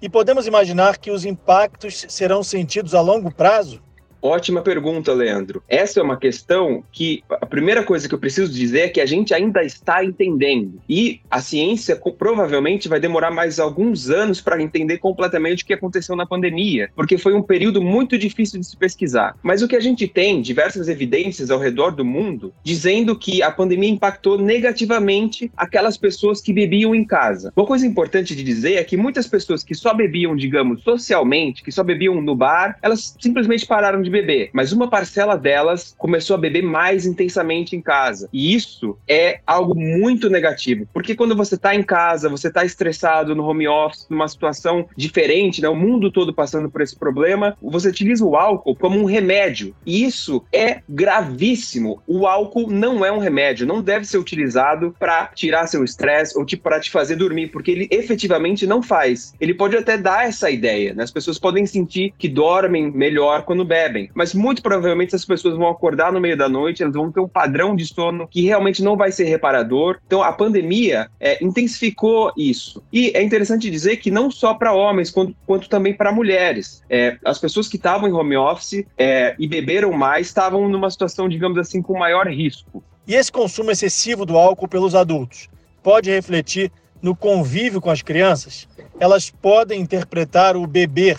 E 0.00 0.08
podemos 0.08 0.48
imaginar 0.48 0.98
que 0.98 1.12
os 1.12 1.24
impactos 1.24 2.04
serão 2.08 2.42
sentidos 2.42 2.96
a 2.96 3.00
longo 3.00 3.32
prazo? 3.32 3.80
Ótima 4.22 4.62
pergunta, 4.62 5.12
Leandro. 5.12 5.64
Essa 5.68 5.98
é 5.98 6.02
uma 6.02 6.16
questão 6.16 6.84
que 6.92 7.24
a 7.28 7.44
primeira 7.44 7.82
coisa 7.82 8.08
que 8.08 8.14
eu 8.14 8.18
preciso 8.20 8.52
dizer 8.52 8.80
é 8.82 8.88
que 8.88 9.00
a 9.00 9.06
gente 9.06 9.34
ainda 9.34 9.64
está 9.64 10.04
entendendo. 10.04 10.80
E 10.88 11.20
a 11.28 11.40
ciência 11.40 12.00
provavelmente 12.16 12.88
vai 12.88 13.00
demorar 13.00 13.32
mais 13.32 13.58
alguns 13.58 14.10
anos 14.10 14.40
para 14.40 14.62
entender 14.62 14.98
completamente 14.98 15.64
o 15.64 15.66
que 15.66 15.74
aconteceu 15.74 16.14
na 16.14 16.24
pandemia, 16.24 16.88
porque 16.94 17.18
foi 17.18 17.34
um 17.34 17.42
período 17.42 17.82
muito 17.82 18.16
difícil 18.16 18.60
de 18.60 18.66
se 18.66 18.76
pesquisar. 18.76 19.36
Mas 19.42 19.60
o 19.60 19.66
que 19.66 19.74
a 19.74 19.80
gente 19.80 20.06
tem, 20.06 20.40
diversas 20.40 20.88
evidências 20.88 21.50
ao 21.50 21.58
redor 21.58 21.90
do 21.90 22.04
mundo, 22.04 22.54
dizendo 22.62 23.18
que 23.18 23.42
a 23.42 23.50
pandemia 23.50 23.90
impactou 23.90 24.38
negativamente 24.38 25.50
aquelas 25.56 25.96
pessoas 25.96 26.40
que 26.40 26.52
bebiam 26.52 26.94
em 26.94 27.04
casa. 27.04 27.52
Uma 27.56 27.66
coisa 27.66 27.84
importante 27.84 28.36
de 28.36 28.44
dizer 28.44 28.74
é 28.74 28.84
que 28.84 28.96
muitas 28.96 29.26
pessoas 29.26 29.64
que 29.64 29.74
só 29.74 29.92
bebiam, 29.92 30.36
digamos, 30.36 30.82
socialmente, 30.84 31.64
que 31.64 31.72
só 31.72 31.82
bebiam 31.82 32.20
no 32.20 32.36
bar, 32.36 32.78
elas 32.80 33.16
simplesmente 33.20 33.66
pararam 33.66 34.00
de 34.00 34.11
beber, 34.12 34.50
mas 34.52 34.72
uma 34.72 34.88
parcela 34.88 35.36
delas 35.36 35.94
começou 35.98 36.36
a 36.36 36.38
beber 36.38 36.62
mais 36.62 37.06
intensamente 37.06 37.74
em 37.74 37.80
casa. 37.80 38.28
E 38.32 38.54
isso 38.54 38.96
é 39.08 39.40
algo 39.46 39.74
muito 39.74 40.30
negativo, 40.30 40.86
porque 40.92 41.16
quando 41.16 41.34
você 41.34 41.56
está 41.56 41.74
em 41.74 41.82
casa, 41.82 42.28
você 42.28 42.48
está 42.48 42.64
estressado 42.64 43.34
no 43.34 43.44
home 43.44 43.66
office, 43.66 44.06
numa 44.08 44.28
situação 44.28 44.86
diferente, 44.96 45.60
né, 45.60 45.68
o 45.68 45.74
mundo 45.74 46.12
todo 46.12 46.32
passando 46.32 46.70
por 46.70 46.80
esse 46.80 46.96
problema, 46.96 47.56
você 47.60 47.88
utiliza 47.88 48.24
o 48.24 48.36
álcool 48.36 48.76
como 48.76 48.98
um 48.98 49.04
remédio. 49.04 49.74
E 49.84 50.04
isso 50.04 50.44
é 50.52 50.80
gravíssimo. 50.88 52.02
O 52.06 52.26
álcool 52.26 52.70
não 52.70 53.04
é 53.04 53.10
um 53.10 53.18
remédio, 53.18 53.66
não 53.66 53.82
deve 53.82 54.04
ser 54.04 54.18
utilizado 54.18 54.94
para 54.98 55.26
tirar 55.28 55.66
seu 55.66 55.82
estresse 55.82 56.38
ou 56.38 56.44
para 56.62 56.80
te 56.80 56.90
fazer 56.90 57.16
dormir, 57.16 57.48
porque 57.48 57.70
ele 57.70 57.88
efetivamente 57.90 58.66
não 58.66 58.82
faz. 58.82 59.34
Ele 59.40 59.54
pode 59.54 59.76
até 59.76 59.96
dar 59.96 60.28
essa 60.28 60.50
ideia, 60.50 60.92
né? 60.94 61.02
As 61.02 61.10
pessoas 61.10 61.38
podem 61.38 61.64
sentir 61.64 62.12
que 62.18 62.28
dormem 62.28 62.90
melhor 62.90 63.44
quando 63.44 63.64
bebem 63.64 64.01
mas 64.14 64.34
muito 64.34 64.62
provavelmente 64.62 65.14
as 65.14 65.24
pessoas 65.24 65.56
vão 65.56 65.68
acordar 65.68 66.12
no 66.12 66.20
meio 66.20 66.36
da 66.36 66.48
noite, 66.48 66.82
elas 66.82 66.94
vão 66.94 67.10
ter 67.10 67.20
um 67.20 67.28
padrão 67.28 67.74
de 67.74 67.86
sono 67.86 68.28
que 68.28 68.42
realmente 68.42 68.82
não 68.82 68.96
vai 68.96 69.12
ser 69.12 69.24
reparador. 69.24 69.98
Então 70.06 70.22
a 70.22 70.32
pandemia 70.32 71.08
é, 71.20 71.42
intensificou 71.44 72.32
isso. 72.36 72.82
E 72.92 73.10
é 73.14 73.22
interessante 73.22 73.70
dizer 73.70 73.96
que 73.96 74.10
não 74.10 74.30
só 74.30 74.54
para 74.54 74.72
homens, 74.72 75.10
quanto, 75.10 75.34
quanto 75.46 75.68
também 75.68 75.94
para 75.94 76.12
mulheres. 76.12 76.82
É, 76.88 77.16
as 77.24 77.38
pessoas 77.38 77.68
que 77.68 77.76
estavam 77.76 78.08
em 78.08 78.12
home 78.12 78.36
office 78.36 78.84
é, 78.96 79.34
e 79.38 79.46
beberam 79.46 79.92
mais 79.92 80.26
estavam 80.26 80.68
numa 80.68 80.90
situação, 80.90 81.28
digamos 81.28 81.58
assim, 81.58 81.82
com 81.82 81.98
maior 81.98 82.26
risco. 82.26 82.82
E 83.06 83.14
esse 83.14 83.32
consumo 83.32 83.70
excessivo 83.70 84.24
do 84.24 84.36
álcool 84.38 84.68
pelos 84.68 84.94
adultos 84.94 85.48
pode 85.82 86.10
refletir 86.10 86.70
no 87.02 87.16
convívio 87.16 87.80
com 87.80 87.90
as 87.90 88.00
crianças? 88.00 88.68
Elas 88.98 89.28
podem 89.28 89.80
interpretar 89.80 90.56
o 90.56 90.66
beber 90.66 91.18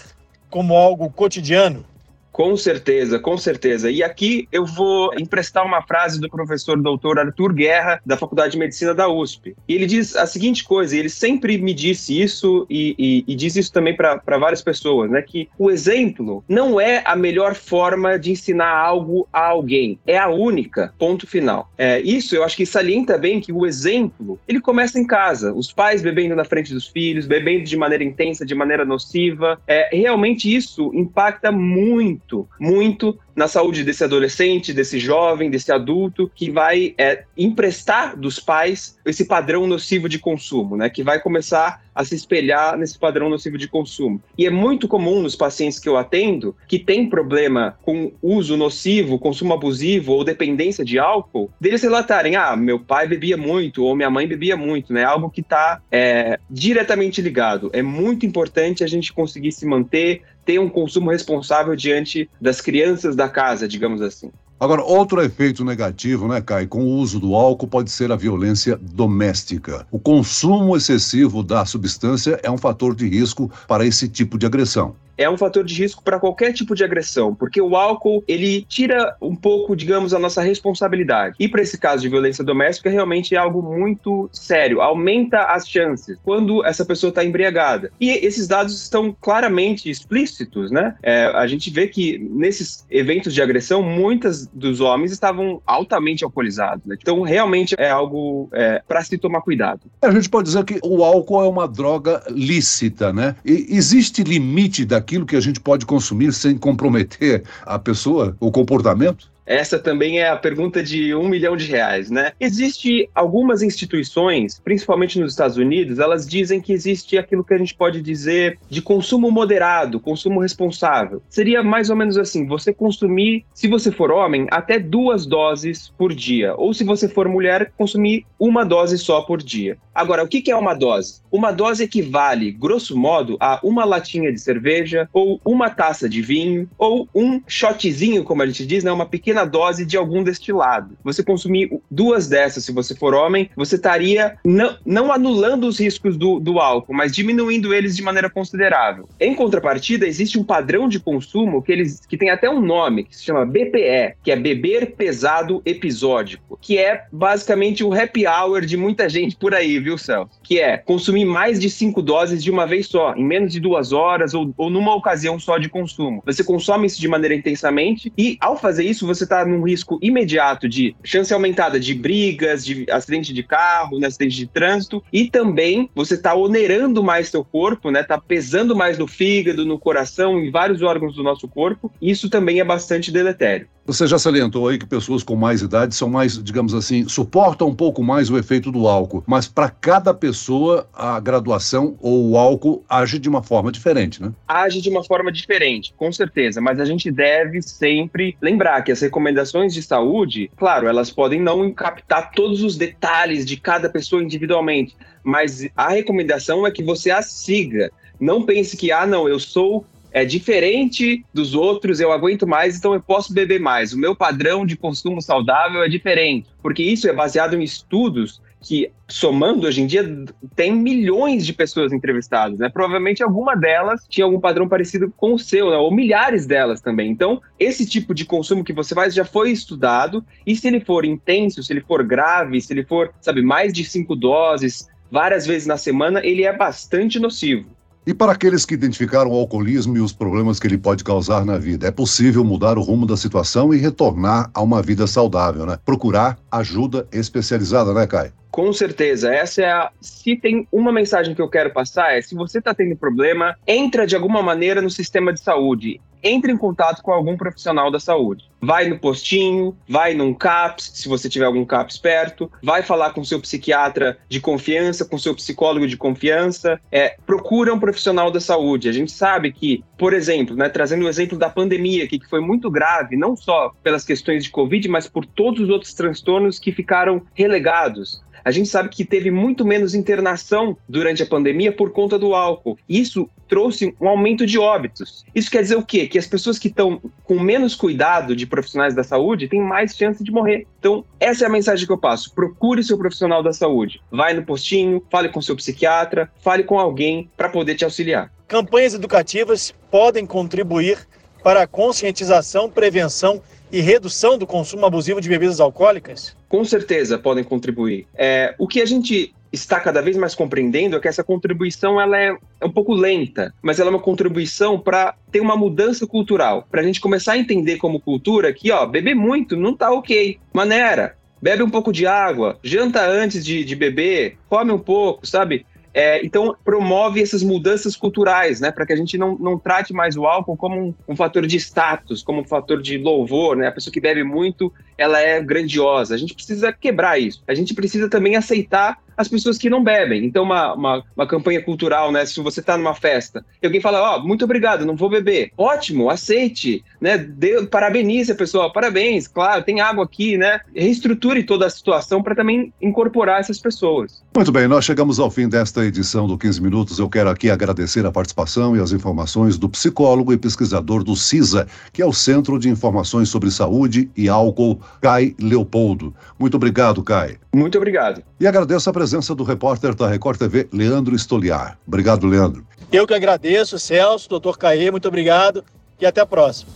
como 0.50 0.75
algo 0.75 1.10
cotidiano? 1.10 1.86
Com 2.34 2.58
certeza, 2.58 3.20
com 3.20 3.38
certeza. 3.38 3.92
E 3.92 4.02
aqui 4.02 4.48
eu 4.52 4.66
vou 4.66 5.13
emprestar 5.13 5.63
uma 5.63 5.84
frase 5.84 6.20
do 6.20 6.28
professor 6.28 6.82
doutor 6.82 7.20
Arthur 7.20 7.54
Guerra, 7.54 8.02
da 8.04 8.18
Faculdade 8.18 8.54
de 8.54 8.58
Medicina 8.58 8.92
da 8.92 9.08
USP. 9.08 9.56
E 9.68 9.75
ele 9.75 9.86
diz 9.86 10.16
a 10.16 10.25
seguinte 10.25 10.63
coisa, 10.63 10.98
ele 10.98 11.10
sempre 11.10 11.60
me 11.60 11.75
disse 11.75 12.20
isso 12.20 12.66
e, 12.68 12.96
e, 12.98 13.32
e 13.32 13.36
diz 13.36 13.56
isso 13.56 13.72
também 13.72 13.96
para 13.96 14.38
várias 14.40 14.63
pessoas, 14.63 15.12
né? 15.12 15.22
Que 15.22 15.48
o 15.60 15.70
exemplo 15.70 16.44
não 16.50 16.82
é 16.82 17.04
a 17.06 17.16
melhor 17.16 17.54
forma 17.54 18.18
de 18.18 18.32
ensinar 18.32 18.75
algo 18.75 19.28
a 19.32 19.50
alguém, 19.50 20.00
é 20.08 20.18
a 20.18 20.28
única, 20.28 20.92
ponto 20.98 21.28
final. 21.28 21.72
É, 21.78 22.02
isso 22.02 22.36
eu 22.36 22.44
acho 22.44 22.58
que 22.58 22.66
salienta 22.66 23.16
bem 23.16 23.40
que 23.40 23.54
o 23.54 23.63
exemplo, 23.63 24.40
ele 24.48 24.60
começa 24.60 24.98
em 24.98 25.06
casa. 25.06 25.54
Os 25.54 25.72
pais 25.72 26.02
bebendo 26.02 26.36
na 26.36 26.44
frente 26.44 26.74
dos 26.74 26.88
filhos, 26.88 27.28
bebendo 27.28 27.66
de 27.66 27.78
maneira 27.78 28.04
intensa, 28.04 28.44
de 28.44 28.56
maneira 28.56 28.84
nociva. 28.84 29.62
É, 29.68 29.96
realmente 29.96 30.54
isso 30.54 30.92
impacta 30.96 31.52
muito 31.52 32.23
muito, 32.24 32.48
muito 32.60 33.20
na 33.36 33.48
saúde 33.48 33.84
desse 33.84 34.04
adolescente, 34.04 34.74
desse 34.74 35.00
jovem, 35.00 35.50
desse 35.50 35.72
adulto, 35.72 36.32
que 36.36 36.50
vai 36.52 36.94
é, 36.98 37.24
emprestar 37.38 38.18
dos 38.18 38.40
pais 38.40 38.98
esse 39.06 39.25
padrão 39.25 39.68
nocivo 39.68 40.08
de 40.08 40.20
consumo, 40.20 40.78
né? 40.78 40.90
Que 40.90 41.04
vai 41.04 41.20
começar 41.20 41.84
a 41.96 42.04
se 42.04 42.16
espelhar 42.16 42.78
nesse 42.78 42.98
padrão 42.98 43.30
nocivo 43.30 43.58
de 43.58 43.68
consumo. 43.68 44.22
E 44.38 44.46
é 44.46 44.50
muito 44.50 44.88
comum 44.88 45.22
nos 45.22 45.36
pacientes 45.36 45.80
que 45.80 45.88
eu 45.88 45.98
atendo 45.98 46.56
que 46.68 46.80
tem 46.80 47.08
problema 47.08 47.78
com 47.84 48.12
uso 48.22 48.58
nocivo, 48.58 49.20
consumo 49.20 49.54
abusivo 49.54 50.13
ou 50.13 50.24
dependência 50.24 50.84
de 50.84 50.98
álcool, 50.98 51.52
deles 51.60 51.84
relatarem: 51.84 52.36
ah, 52.36 52.56
meu 52.56 52.80
pai 52.80 53.08
bebia 53.08 53.38
muito 53.38 53.84
ou 53.84 53.96
minha 53.96 54.10
mãe 54.10 54.28
bebia 54.28 54.58
muito, 54.58 54.94
né? 54.94 55.04
Algo 55.04 55.30
que 55.30 55.42
está 55.42 55.82
é, 55.92 56.40
diretamente 56.50 57.22
ligado. 57.22 57.70
É 57.74 57.82
muito 57.82 58.25
importante 58.25 58.84
a 58.84 58.88
gente 58.88 59.13
conseguir 59.13 59.52
se 59.52 59.66
manter 59.66 60.22
ter 60.46 60.60
um 60.60 60.70
consumo 60.70 61.10
responsável 61.10 61.75
diante 61.75 62.30
das 62.40 62.62
crianças 62.62 63.16
da 63.24 63.30
casa, 63.30 63.68
digamos 63.68 64.01
assim. 64.01 64.32
Agora, 64.60 64.82
outro 64.82 65.22
efeito 65.22 65.65
negativo, 65.65 66.27
né, 66.27 66.39
Kai, 66.39 66.68
com 66.68 66.84
o 66.84 66.98
uso 66.98 67.20
do 67.20 67.36
álcool 67.36 67.68
pode 67.68 67.92
ser 67.92 68.12
a 68.12 68.15
violência 68.15 68.77
doméstica. 68.82 69.86
O 69.92 70.00
consumo 70.00 70.77
excessivo 70.77 71.44
da 71.44 71.65
substância 71.65 72.39
é 72.44 72.50
um 72.50 72.58
fator 72.58 72.96
de 72.96 73.08
risco 73.08 73.51
para 73.68 73.86
esse 73.86 74.08
tipo 74.08 74.38
de 74.38 74.46
agressão 74.46 74.96
é 75.17 75.29
um 75.29 75.38
fator 75.38 75.63
de 75.63 75.74
risco 75.75 76.03
para 76.03 76.20
qualquer 76.20 76.53
tipo 76.53 76.75
de 76.75 76.84
agressão, 76.84 77.34
porque 77.34 77.62
o 77.62 77.75
álcool 77.75 78.24
ele 78.27 78.65
tira 78.67 79.15
um 79.22 79.36
pouco, 79.36 79.75
digamos, 79.75 80.13
a 80.13 80.20
nossa 80.20 80.41
responsabilidade. 80.41 81.36
E 81.39 81.48
para 81.48 81.62
esse 81.62 81.77
caso 81.77 82.01
de 82.01 82.10
violência 82.10 82.43
doméstica, 82.43 82.89
realmente 82.89 83.36
é 83.36 83.38
algo 83.38 83.62
muito 83.62 84.29
sério, 84.32 84.82
aumenta 84.82 85.43
as 85.46 85.67
chances 85.67 86.17
quando 86.24 86.65
essa 86.65 86.86
pessoa 86.86 87.10
está 87.10 87.24
embriagada. 87.24 87.91
E 88.00 88.10
esses 88.10 88.48
dados 88.48 88.82
estão 88.82 89.15
claramente 89.20 89.89
explícitos, 89.89 90.72
né? 90.72 90.96
É, 91.01 91.25
a 91.25 91.48
gente 91.48 91.70
vê 91.70 91.88
que 91.88 92.17
nesses 92.32 92.86
eventos 92.89 93.34
de 93.34 93.41
agressão, 93.41 93.82
muitas 93.82 94.48
dos 94.48 94.79
homens 94.82 95.12
estavam 95.12 95.62
altamente 95.65 96.24
alcoolizados. 96.24 96.86
Né? 96.86 96.96
Então, 97.00 97.22
realmente 97.22 97.75
é 97.77 97.89
algo 97.89 98.50
é, 98.53 98.82
para 98.88 99.03
se 99.03 99.17
tomar 99.17 99.41
cuidado. 99.41 99.82
A 100.01 100.12
gente 100.12 100.29
pode 100.29 100.48
dizer 100.48 100.63
que 100.63 100.79
o 100.84 101.03
álcool 101.03 101.43
é 101.43 101.48
uma 101.48 101.67
droga 101.67 102.24
lícita, 102.29 103.12
né? 103.12 103.36
E 103.46 103.67
existe 103.70 104.24
limite 104.24 104.86
da 104.86 105.01
daquilo 105.04 105.26
que 105.26 105.36
a 105.36 105.42
gente 105.42 105.60
pode 105.60 105.86
consumir 105.86 106.32
sem 106.32 106.58
comprometer 106.58 107.44
a 107.66 107.78
pessoa, 107.78 108.36
o 108.40 108.50
comportamento? 108.50 109.34
Essa 109.46 109.78
também 109.78 110.20
é 110.20 110.30
a 110.30 110.38
pergunta 110.38 110.82
de 110.82 111.14
um 111.14 111.28
milhão 111.28 111.58
de 111.58 111.66
reais, 111.66 112.10
né? 112.10 112.32
Existe 112.40 113.10
algumas 113.14 113.62
instituições, 113.62 114.62
principalmente 114.64 115.20
nos 115.20 115.34
Estados 115.34 115.58
Unidos, 115.58 116.00
elas 116.00 116.26
dizem 116.26 116.62
que 116.62 116.72
existe 116.72 117.18
aquilo 117.18 117.44
que 117.44 117.54
a 117.54 117.58
gente 117.58 117.76
pode 117.76 118.02
dizer 118.02 118.58
de 118.70 118.82
consumo 118.82 119.30
moderado, 119.30 120.00
consumo 120.00 120.40
responsável. 120.40 121.22
Seria 121.30 121.62
mais 121.62 121.90
ou 121.90 121.96
menos 121.96 122.18
assim: 122.18 122.48
você 122.48 122.74
consumir, 122.74 123.46
se 123.54 123.68
você 123.68 123.92
for 123.92 124.12
homem, 124.12 124.48
até 124.50 124.80
duas 124.80 125.26
doses 125.26 125.92
por 125.98 126.14
dia, 126.14 126.56
ou 126.56 126.74
se 126.74 126.86
você 126.86 127.10
for 127.10 127.28
mulher, 127.28 127.74
consumir 127.78 128.26
uma 128.40 128.64
dose 128.64 128.98
só 128.98 129.22
por 129.22 129.44
dia. 129.44 129.78
Agora, 129.94 130.24
o 130.24 130.28
que 130.28 130.50
é 130.50 130.56
uma 130.56 130.74
dose? 130.74 131.22
Uma 131.32 131.52
dose 131.52 131.84
equivale, 131.84 132.52
grosso 132.52 132.98
modo, 132.98 133.38
a 133.40 133.60
uma 133.64 133.86
latinha 133.86 134.32
de 134.32 134.40
cerveja, 134.40 135.10
ou 135.14 135.40
uma 135.46 135.70
taça 135.70 136.10
de 136.10 136.22
vinho, 136.22 136.70
ou 136.78 137.08
um 137.14 137.42
shotzinho, 137.48 138.24
como 138.24 138.42
a 138.42 138.48
gente 138.48 138.66
diz, 138.66 138.84
né? 138.84 138.92
Uma 138.92 139.06
pequena 139.06 139.46
dose 139.46 139.86
de 139.86 139.98
algum 139.98 140.24
destilado. 140.24 140.98
Você 141.04 141.24
consumir 141.24 141.72
duas 141.90 142.28
dessas, 142.28 142.66
se 142.66 142.72
você 142.72 142.96
for 142.96 143.14
homem, 143.14 143.50
você 143.56 143.76
estaria 143.76 144.36
não, 144.44 144.78
não 144.86 145.12
anulando 145.12 145.68
os 145.68 145.80
riscos 145.80 146.18
do, 146.18 146.40
do 146.40 146.60
álcool, 146.60 146.94
mas 146.94 147.12
diminuindo 147.12 147.74
eles 147.74 147.96
de 147.96 148.02
maneira 148.02 148.30
considerável. 148.30 149.08
Em 149.20 149.36
contrapartida, 149.36 150.08
existe 150.08 150.40
um 150.40 150.44
padrão 150.44 150.88
de 150.88 151.00
consumo 151.00 151.62
que 151.62 151.72
eles 151.72 152.06
que 152.06 152.18
tem 152.18 152.30
até 152.30 152.50
um 152.50 152.60
nome, 152.60 153.04
que 153.04 153.16
se 153.16 153.24
chama 153.24 153.46
BPE, 153.46 154.16
que 154.24 154.32
é 154.32 154.36
beber 154.36 154.96
pesado 154.96 155.62
episódico, 155.66 156.58
que 156.62 156.78
é 156.78 157.06
basicamente 157.12 157.84
o 157.84 157.94
happy 157.94 158.26
hour 158.28 158.62
de 158.62 158.78
muita 158.78 159.08
gente 159.10 159.36
por 159.36 159.54
aí, 159.54 159.80
viu, 159.84 159.98
Celso? 159.98 160.40
Que 160.42 160.60
é 160.60 160.78
consumir 160.78 161.25
mais 161.25 161.60
de 161.60 161.70
cinco 161.70 162.02
doses 162.02 162.44
de 162.44 162.50
uma 162.50 162.66
vez 162.66 162.88
só, 162.88 163.13
em 163.16 163.24
menos 163.24 163.52
de 163.52 163.60
duas 163.60 163.92
horas 163.92 164.34
ou, 164.34 164.54
ou 164.58 164.70
numa 164.70 164.96
ocasião 164.96 165.40
só 165.40 165.58
de 165.58 165.70
consumo. 165.70 166.24
Você 166.25 166.44
consome 166.44 166.88
isso 166.88 167.00
de 167.00 167.08
maneira 167.08 167.36
intensamente 167.36 168.12
e, 168.18 168.38
ao 168.40 168.58
fazer 168.58 168.84
isso, 168.84 169.06
você 169.06 169.24
está 169.24 169.46
num 169.46 169.62
risco 169.62 170.00
imediato 170.02 170.68
de 170.68 170.96
chance 171.04 171.34
aumentada 171.34 171.80
de 171.80 171.94
brigas, 171.94 172.66
de 172.66 172.86
acidente 172.90 173.34
de 173.34 173.44
carro, 173.44 174.00
né, 174.00 174.08
acidente 174.08 174.36
de 174.36 174.48
trânsito, 174.48 175.04
e 175.12 175.30
também 175.30 175.90
você 175.94 176.16
está 176.16 176.34
onerando 176.34 177.04
mais 177.04 177.30
seu 177.30 177.44
corpo, 177.44 177.92
né? 177.92 178.04
Tá 178.04 178.20
pesando 178.20 178.75
mais 178.75 178.98
no 178.98 179.08
fígado, 179.08 179.66
no 179.66 179.80
coração, 179.80 180.40
em 180.40 180.52
vários 180.52 180.82
órgãos 180.82 181.16
do 181.16 181.24
nosso 181.24 181.48
corpo. 181.48 181.92
Isso 182.02 182.30
também 182.30 182.60
é 182.60 182.63
bastante 182.63 183.12
deletério. 183.12 183.68
Você 183.86 184.08
já 184.08 184.18
salientou 184.18 184.70
aí 184.70 184.78
que 184.78 184.86
pessoas 184.86 185.24
com 185.24 185.36
mais 185.36 185.62
idade 185.62 185.94
são 185.94 186.08
mais, 186.08 186.42
digamos 186.42 186.74
assim, 186.74 187.06
suportam 187.10 187.68
um 187.68 187.75
pouco 187.75 188.02
mais 188.02 188.30
o 188.30 188.38
efeito 188.38 188.72
do 188.72 188.88
álcool, 188.88 189.22
mas 189.28 189.46
para 189.46 189.70
cada 189.70 190.13
pessoa 190.13 190.88
a 190.94 191.20
graduação 191.20 191.98
ou 192.00 192.30
o 192.30 192.38
álcool 192.38 192.82
age 192.88 193.20
de 193.20 193.28
uma 193.28 193.44
forma 193.44 193.74
diferente, 193.74 194.22
né? 194.22 194.32
Age 194.48 194.82
de 194.82 194.90
uma 194.90 195.04
forma 195.04 195.30
diferente, 195.34 195.94
com 195.98 196.10
certeza, 196.13 196.62
mas 196.62 196.80
a 196.80 196.86
gente 196.86 197.12
deve 197.12 197.62
sempre 197.62 198.38
lembrar 198.42 198.82
que 198.84 198.92
as 198.92 199.02
recomendações 199.02 199.74
de 199.74 199.84
saúde, 199.84 200.50
claro, 200.56 200.88
elas 200.88 201.12
podem 201.12 201.42
não 201.42 201.70
captar 201.70 202.32
todos 202.32 202.63
os 202.63 202.78
detalhes 202.78 203.46
de 203.46 203.58
cada 203.58 203.90
pessoa 203.90 204.24
individualmente, 204.24 204.96
mas 205.22 205.68
a 205.75 205.90
recomendação 205.90 206.66
é 206.66 206.72
que 206.72 206.82
você 206.82 207.12
a 207.12 207.22
siga. 207.22 207.92
Não 208.18 208.46
pense 208.46 208.78
que, 208.78 208.94
ah, 208.94 209.06
não, 209.06 209.28
eu 209.28 209.40
sou 209.40 209.86
é 210.13 210.24
diferente 210.24 211.25
dos 211.34 211.55
outros, 211.55 212.00
eu 212.00 212.12
aguento 212.12 212.46
mais, 212.46 212.77
então 212.77 212.93
eu 212.93 213.01
posso 213.01 213.34
beber 213.34 213.60
mais. 213.60 213.93
O 213.93 213.98
meu 213.98 214.15
padrão 214.15 214.63
de 214.63 214.77
consumo 214.77 215.22
saudável 215.22 215.84
é 215.84 215.89
diferente, 215.89 216.48
porque 216.62 216.84
isso 216.84 217.10
é 217.10 217.13
baseado 217.13 217.55
em 217.55 217.63
estudos 217.63 218.39
que, 218.62 218.91
somando 219.10 219.67
hoje 219.67 219.82
em 219.82 219.88
dia, 219.88 220.08
tem 220.55 220.72
milhões 220.72 221.46
de 221.46 221.51
pessoas 221.51 221.91
entrevistadas, 221.91 222.60
né? 222.60 222.70
Provavelmente 222.70 223.22
alguma 223.22 223.55
delas 223.55 224.05
tinha 224.08 224.24
algum 224.24 224.39
padrão 224.39 224.70
parecido 224.70 225.12
com 225.17 225.34
o 225.34 225.39
seu, 225.39 225.70
né? 225.70 225.77
ou 225.77 225.93
milhares 225.93 226.46
delas 226.46 226.79
também. 226.79 227.12
Então, 227.12 227.41
esse 227.60 227.86
tipo 227.86 228.13
de 228.13 228.24
consumo 228.24 228.63
que 228.63 228.72
você 228.72 228.96
faz 228.96 229.13
já 229.13 229.25
foi 229.25 229.51
estudado, 229.51 230.24
e 230.46 230.55
se 230.55 230.67
ele 230.67 230.79
for 230.79 231.03
intenso, 231.03 231.62
se 231.62 231.74
ele 231.74 231.82
for 231.82 232.03
grave, 232.03 232.62
se 232.62 232.72
ele 232.72 232.86
for, 232.86 233.13
sabe, 233.20 233.41
mais 233.41 233.74
de 233.74 233.84
cinco 233.84 234.15
doses, 234.15 234.88
várias 235.12 235.46
vezes 235.46 235.67
na 235.67 235.75
semana, 235.75 236.25
ele 236.25 236.43
é 236.43 236.55
bastante 236.55 237.20
nocivo. 237.20 237.70
E 238.06 238.14
para 238.14 238.34
aqueles 238.34 238.66
que 238.66 238.74
identificaram 238.74 239.32
o 239.32 239.36
alcoolismo 239.36 239.96
e 239.96 240.02
os 240.02 240.12
problemas 240.12 240.60
que 240.60 240.68
ele 240.68 240.78
pode 240.78 241.06
causar 241.06 241.46
na 241.46 241.58
vida, 241.58 241.88
é 241.88 241.92
possível 241.92 242.44
mudar 242.44 242.78
o 242.78 242.82
rumo 242.82 243.06
da 243.06 243.16
situação 243.16 243.74
e 243.74 243.78
retornar 243.78 244.52
a 244.54 244.62
uma 244.62 244.82
vida 244.82 245.08
saudável, 245.08 245.66
né? 245.66 245.80
Procurar 245.86 246.38
ajuda 246.52 247.08
especializada, 247.14 247.94
né, 247.94 248.06
Kai? 248.06 248.34
Com 248.54 248.72
certeza, 248.72 249.34
essa 249.34 249.64
é 249.64 249.72
a. 249.72 249.92
Se 250.00 250.36
tem 250.36 250.68
uma 250.72 250.92
mensagem 250.92 251.34
que 251.34 251.42
eu 251.42 251.50
quero 251.50 251.74
passar, 251.74 252.16
é: 252.16 252.22
se 252.22 252.36
você 252.36 252.60
está 252.60 252.72
tendo 252.72 252.96
problema, 252.96 253.58
entra 253.66 254.06
de 254.06 254.16
alguma 254.16 254.44
maneira 254.44 254.80
no 254.80 254.92
sistema 254.92 255.34
de 255.34 255.40
saúde. 255.40 256.00
Entre 256.22 256.52
em 256.52 256.56
contato 256.56 257.02
com 257.02 257.12
algum 257.12 257.36
profissional 257.36 257.90
da 257.90 258.00
saúde. 258.00 258.46
Vai 258.62 258.88
no 258.88 259.00
postinho, 259.00 259.76
vai 259.90 260.14
num 260.14 260.34
CAPS, 260.36 260.92
se 260.94 261.10
você 261.10 261.28
tiver 261.28 261.46
algum 261.46 261.66
CAPS 261.66 261.98
perto, 261.98 262.50
vai 262.64 262.82
falar 262.84 263.10
com 263.10 263.24
seu 263.26 263.42
psiquiatra 263.42 264.18
de 264.30 264.40
confiança, 264.40 265.04
com 265.04 265.18
seu 265.18 265.36
psicólogo 265.36 265.88
de 265.88 265.98
confiança. 265.98 266.80
É, 266.92 267.18
procura 267.26 267.74
um 267.74 267.80
profissional 267.80 268.30
da 268.32 268.40
saúde. 268.40 268.88
A 268.88 268.94
gente 268.94 269.12
sabe 269.12 269.52
que, 269.52 269.84
por 269.98 270.14
exemplo, 270.14 270.56
né, 270.56 270.70
trazendo 270.70 271.04
o 271.04 271.10
exemplo 271.10 271.38
da 271.38 271.50
pandemia, 271.50 272.08
que 272.08 272.22
foi 272.30 272.40
muito 272.40 272.70
grave, 272.70 273.18
não 273.18 273.36
só 273.36 273.74
pelas 273.84 274.06
questões 274.06 274.46
de 274.46 274.52
Covid, 274.52 274.88
mas 274.88 275.10
por 275.10 275.26
todos 275.26 275.64
os 275.64 275.70
outros 275.70 275.94
transtornos 275.94 276.58
que 276.60 276.72
ficaram 276.72 277.24
relegados 277.34 278.22
a 278.44 278.52
gente 278.52 278.70
sabe 278.70 278.90
que 278.90 279.06
teve 279.06 279.32
muito 279.32 279.66
menos 279.66 279.96
internação 279.96 280.78
durante 280.88 281.24
a 281.24 281.26
pandemia 281.26 281.72
por 281.72 281.92
conta 281.92 282.20
do 282.20 282.34
álcool. 282.34 282.78
Isso 282.88 283.30
trouxe 283.48 283.96
um 284.02 284.08
aumento 284.08 284.46
de 284.46 284.58
óbitos. 284.58 285.24
Isso 285.34 285.50
quer 285.50 285.62
dizer 285.62 285.76
o 285.76 285.86
quê? 285.86 286.08
Que 286.08 286.18
as 286.18 286.28
pessoas 286.28 286.58
que 286.58 286.68
estão 286.68 287.02
com 287.24 287.40
menos 287.40 287.76
cuidado 287.76 288.36
de 288.36 288.46
profissionais 288.46 288.96
da 288.96 289.04
saúde 289.04 289.48
têm 289.48 289.62
mais 289.62 289.96
chance 289.96 290.24
de 290.24 290.32
morrer. 290.32 290.66
Então, 290.80 291.06
essa 291.20 291.46
é 291.46 291.48
a 291.48 291.52
mensagem 291.52 291.86
que 291.86 291.92
eu 291.92 291.98
passo. 291.98 292.34
Procure 292.34 292.84
seu 292.84 292.98
profissional 292.98 293.44
da 293.44 293.54
saúde. 293.54 294.02
Vai 294.12 294.34
no 294.34 294.44
postinho, 294.44 295.04
fale 295.10 295.30
com 295.30 295.42
seu 295.42 295.56
psiquiatra, 295.56 296.32
fale 296.42 296.64
com 296.64 296.80
alguém 296.80 297.30
para 297.38 297.50
poder 297.50 297.76
te 297.76 297.86
auxiliar. 297.86 298.32
Campanhas 298.48 298.94
educativas 298.94 299.74
podem 299.90 300.26
contribuir 300.26 301.08
para 301.44 301.64
a 301.64 301.68
conscientização, 301.68 302.70
prevenção 302.70 303.42
e 303.72 303.82
redução 303.82 304.38
do 304.38 304.48
consumo 304.48 304.86
abusivo 304.86 305.20
de 305.20 305.28
bebidas 305.28 305.60
alcoólicas? 305.60 306.36
Com 306.48 306.64
certeza 306.64 307.18
podem 307.18 307.44
contribuir. 307.44 308.08
É, 308.16 308.56
o 308.58 308.68
que 308.68 308.82
a 308.82 308.86
gente 308.86 309.34
está 309.52 309.80
cada 309.80 310.02
vez 310.02 310.18
mais 310.18 310.34
compreendendo 310.34 310.96
é 310.96 311.00
que 311.00 311.08
essa 311.08 311.24
contribuição 311.24 312.02
ela 312.02 312.18
é 312.18 312.36
um 312.64 312.72
pouco 312.72 312.94
lenta, 312.94 313.54
mas 313.62 313.80
ela 313.80 313.90
é 313.90 313.94
uma 313.94 314.00
contribuição 314.00 314.80
para 314.80 315.16
ter 315.32 315.42
uma 315.42 315.56
mudança 315.56 316.08
cultural, 316.08 316.68
para 316.72 316.82
a 316.82 316.84
gente 316.84 317.00
começar 317.00 317.34
a 317.34 317.38
entender 317.38 317.78
como 317.78 318.00
cultura 318.00 318.52
que, 318.52 318.72
ó, 318.72 318.86
beber 318.86 319.16
muito 319.16 319.56
não 319.56 319.76
tá 319.76 319.92
ok. 319.92 320.40
Maneira, 320.52 321.16
bebe 321.42 321.62
um 321.62 321.70
pouco 321.70 321.92
de 321.92 322.08
água, 322.08 322.58
janta 322.64 323.06
antes 323.06 323.46
de, 323.46 323.64
de 323.64 323.76
beber, 323.76 324.38
come 324.50 324.72
um 324.72 324.80
pouco, 324.80 325.28
sabe? 325.28 325.66
É, 325.94 326.26
então, 326.26 326.56
promove 326.66 327.22
essas 327.22 327.44
mudanças 327.44 327.96
culturais, 327.96 328.60
né, 328.60 328.72
para 328.72 328.86
que 328.86 328.94
a 328.94 328.96
gente 328.96 329.16
não, 329.16 329.38
não 329.38 329.60
trate 329.60 329.94
mais 329.94 330.18
o 330.18 330.26
álcool 330.26 330.58
como 330.58 330.76
um, 330.76 330.94
um, 331.08 331.16
fator 331.16 331.46
de 331.46 331.56
status, 331.58 332.24
como 332.24 332.42
um 332.42 332.46
fator 332.46 332.82
de 332.82 332.98
louvor, 332.98 333.56
né? 333.56 333.68
A 333.68 333.72
pessoa 333.72 333.94
que 333.94 334.02
bebe 334.02 334.24
muito, 334.24 334.74
ela 334.98 335.20
é 335.20 335.40
grandiosa. 335.40 336.16
A 336.16 336.18
gente 336.18 336.34
precisa 336.34 336.74
quebrar 336.74 337.20
isso. 337.20 337.44
A 337.48 337.54
gente 337.54 337.76
precisa 337.76 338.10
também 338.10 338.36
aceitar 338.36 339.03
as 339.17 339.27
pessoas 339.27 339.58
que 339.58 339.70
não 339.70 339.84
bebem. 339.84 340.25
Então, 340.25 340.43
uma, 340.43 340.74
uma, 340.74 341.03
uma 341.15 341.27
campanha 341.27 341.62
cultural, 341.62 342.12
né? 342.12 342.25
Se 342.25 342.39
você 342.41 342.60
está 342.60 342.77
numa 342.77 342.93
festa 342.93 343.46
e 343.62 343.65
alguém 343.65 343.82
fala, 343.82 344.01
ó, 344.01 344.17
oh, 344.17 344.27
muito 344.27 344.46
obrigado, 344.46 344.86
não 344.86 344.96
vou 344.96 345.10
beber. 345.10 345.51
Ótimo, 345.58 346.10
aceite. 346.10 346.84
né? 347.00 347.17
Dê, 347.17 347.65
parabenize 347.67 348.32
a 348.32 348.36
pessoa, 348.36 348.72
parabéns, 348.72 349.27
claro, 349.27 349.63
tem 349.63 349.82
água 349.82 350.03
aqui, 350.03 350.38
né? 350.38 350.60
Reestruture 350.75 351.43
toda 351.43 351.65
a 351.65 351.70
situação 351.70 352.22
para 352.22 352.36
também 352.36 352.74
incorporar 352.82 353.39
essas 353.39 353.60
pessoas. 353.60 354.24
Muito 354.36 354.51
bem, 354.51 354.67
nós 354.67 354.86
chegamos 354.86 355.20
ao 355.20 355.29
fim 355.29 355.48
desta 355.48 355.86
edição 355.86 356.27
do 356.27 356.38
15 356.38 356.62
Minutos. 356.62 357.00
Eu 357.00 357.10
quero 357.10 357.29
aqui 357.29 357.50
agradecer 357.50 358.05
a 358.05 358.12
participação 358.12 358.75
e 358.75 358.79
as 358.79 358.91
informações 358.91 359.58
do 359.58 359.70
psicólogo 359.70 360.34
e 360.34 360.38
pesquisador 360.38 361.03
do 361.03 361.15
CISA, 361.15 361.67
que 361.91 362.01
é 362.01 362.05
o 362.05 362.13
Centro 362.13 362.58
de 362.60 362.70
Informações 362.70 363.29
sobre 363.29 363.51
Saúde 363.51 364.10
e 364.15 364.29
Álcool, 364.29 364.79
Kai 365.01 365.36
Leopoldo. 365.39 366.13
Muito 366.39 366.55
obrigado, 366.58 367.03
Kai. 367.03 367.38
Muito 367.53 367.77
obrigado. 367.77 368.24
E 368.39 368.48
agradeço 368.48 368.89
a 368.89 368.93
presença 369.04 369.36
do 369.36 369.44
repórter 369.44 369.94
da 369.94 370.08
Record 370.08 370.40
TV, 370.40 370.66
Leandro 370.72 371.14
Stoliar. 371.16 371.78
Obrigado, 371.86 372.26
Leandro. 372.26 372.66
Eu 372.90 373.06
que 373.06 373.14
agradeço, 373.14 373.78
Celso, 373.78 374.30
doutor 374.30 374.58
Caê, 374.58 374.90
muito 374.90 375.10
obrigado 375.10 375.62
e 376.00 376.06
até 376.06 376.22
a 376.22 376.26
próxima. 376.26 376.72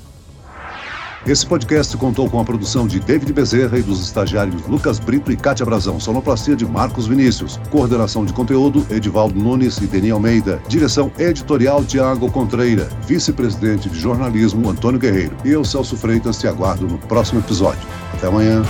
Esse 1.25 1.45
podcast 1.45 1.95
contou 1.95 2.29
com 2.29 2.37
a 2.37 2.43
produção 2.43 2.85
de 2.85 2.99
David 2.99 3.31
Bezerra 3.31 3.79
e 3.79 3.81
dos 3.81 4.01
estagiários 4.01 4.61
Lucas 4.67 4.99
Brito 4.99 5.31
e 5.31 5.37
Cátia 5.37 5.65
Brazão. 5.65 6.01
Sonoplastia 6.01 6.55
de 6.55 6.65
Marcos 6.65 7.07
Vinícius. 7.07 7.57
Coordenação 7.71 8.25
de 8.25 8.33
conteúdo, 8.33 8.85
Edivaldo 8.89 9.39
Nunes 9.39 9.77
e 9.77 9.87
Deni 9.87 10.11
Almeida. 10.11 10.61
Direção 10.67 11.09
editorial, 11.17 11.85
Tiago 11.85 12.29
Contreira. 12.29 12.89
Vice-presidente 13.07 13.89
de 13.89 13.97
jornalismo, 13.97 14.69
Antônio 14.69 14.99
Guerreiro. 14.99 15.37
E 15.45 15.51
eu, 15.51 15.63
Celso 15.63 15.95
Freitas, 15.95 16.37
te 16.37 16.47
aguardo 16.47 16.87
no 16.87 16.97
próximo 16.97 17.39
episódio. 17.39 17.87
Até 18.13 18.27
amanhã. 18.27 18.63